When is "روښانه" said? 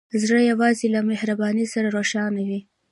1.97-2.41